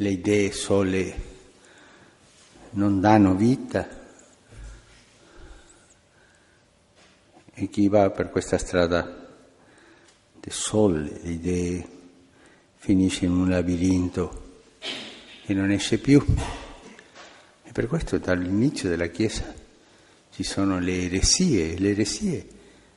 [0.00, 1.28] Le idee sole
[2.70, 3.86] non danno vita
[7.52, 9.02] e chi va per questa strada
[10.40, 11.88] del sole, le idee,
[12.76, 14.62] finisce in un labirinto
[15.44, 16.24] e non esce più.
[17.62, 19.52] E per questo dall'inizio della Chiesa
[20.32, 22.48] ci sono le eresie, le eresie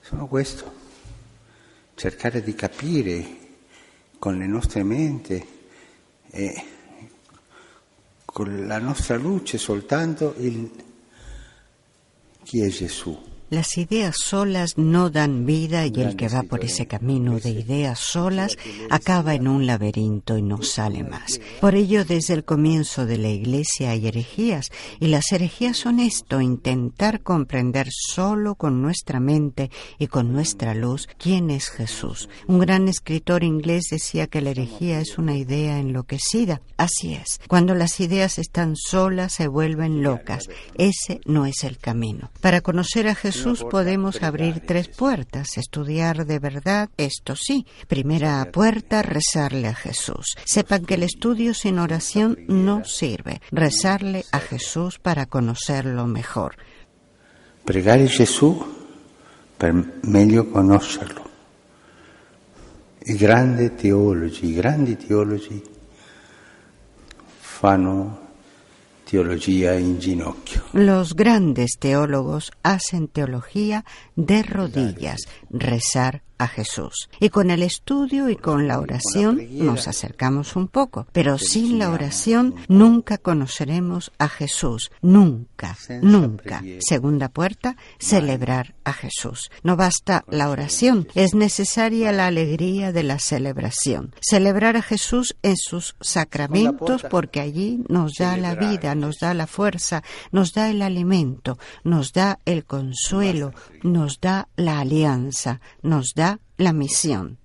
[0.00, 0.72] sono questo,
[1.96, 3.26] cercare di capire
[4.20, 5.44] con le nostre menti
[6.30, 6.64] e
[8.32, 10.70] con la nostra luce soltanto il
[12.42, 13.31] chi è Gesù.
[13.52, 17.98] Las ideas solas no dan vida y el que va por ese camino de ideas
[17.98, 18.56] solas
[18.88, 21.38] acaba en un laberinto y no sale más.
[21.60, 26.40] Por ello, desde el comienzo de la Iglesia hay herejías y las herejías son esto,
[26.40, 32.30] intentar comprender solo con nuestra mente y con nuestra luz quién es Jesús.
[32.46, 36.62] Un gran escritor inglés decía que la herejía es una idea enloquecida.
[36.78, 37.38] Así es.
[37.48, 40.48] Cuando las ideas están solas se vuelven locas.
[40.78, 42.30] Ese no es el camino.
[42.40, 47.66] Para conocer a Jesús podemos abrir tres puertas, estudiar de verdad, esto sí.
[47.88, 50.36] Primera puerta, rezarle a Jesús.
[50.44, 53.40] Sepan que el estudio sin oración no sirve.
[53.50, 56.56] Rezarle a Jesús para conocerlo mejor.
[57.64, 58.64] Pregare Gesù
[59.56, 61.22] per meglio conoscerlo.
[63.04, 65.62] I grandi teologi, i grandi teologi
[67.38, 68.21] fanno
[69.12, 70.62] teología en ginocchio.
[70.72, 73.84] Los grandes teólogos hacen teología
[74.16, 77.08] de rodillas, rezar a Jesús.
[77.20, 81.90] Y con el estudio y con la oración nos acercamos un poco, pero sin la
[81.90, 86.62] oración nunca conoceremos a Jesús, nunca, nunca.
[86.80, 89.50] Segunda puerta, celebrar a Jesús.
[89.62, 94.12] No basta la oración, es necesaria la alegría de la celebración.
[94.20, 99.46] Celebrar a Jesús en sus sacramentos porque allí nos da la vida, nos da la
[99.46, 103.52] fuerza, nos da el alimento, nos da el consuelo,
[103.82, 107.38] nos da la alianza, nos da la misión.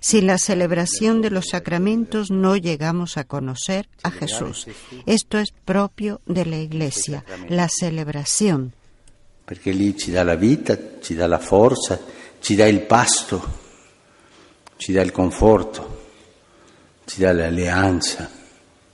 [0.00, 4.66] Sin la celebración de los sacramentos no llegamos a conocer a Jesús.
[5.06, 8.72] Esto es propio de la Iglesia, la celebración.
[9.44, 12.00] Perché lì ci dà la vita, ci dà la forza,
[12.40, 13.42] ci dà il pasto,
[14.76, 16.06] ci dà il conforto,
[17.04, 18.30] ci dà l'alleanza,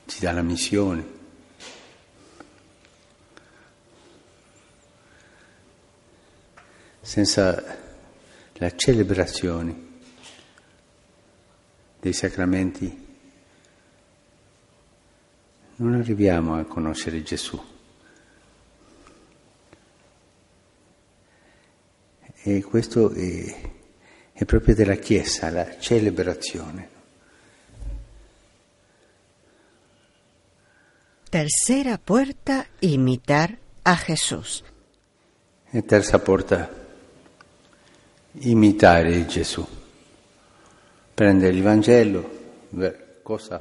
[0.06, 1.18] ci dà la missione.
[7.00, 7.78] Senza
[8.52, 9.88] la celebrazione
[12.00, 13.08] dei sacramenti
[15.76, 17.58] non arriviamo a conoscere Gesù.
[22.42, 23.70] E questo è,
[24.32, 26.88] è proprio della Chiesa, la celebrazione.
[31.28, 34.64] Tercera puerta, imitar a Jesús.
[35.70, 36.79] E terza porta,
[38.32, 39.66] imitare Gesù.
[41.14, 42.38] Prendere il Vangelo,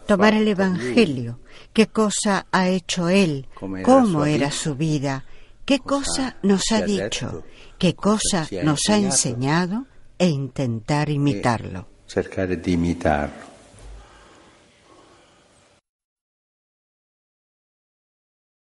[0.06, 0.47] Tomar el.
[0.47, 1.40] Evangelio.
[1.74, 3.47] ¿Qué cosa ha hecho Él?
[3.53, 5.25] Cómo era ¿Cómo su vida.
[5.66, 7.44] ¿Qué cosa nos ha dicho?
[7.78, 9.85] ¿Qué Cosa nos ha enseñado?
[10.18, 11.88] E intentar imitarlo.
[12.06, 13.46] cercare di imitarlo.